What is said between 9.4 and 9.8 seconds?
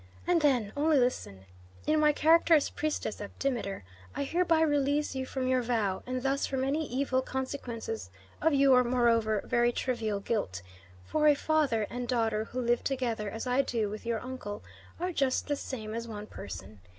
very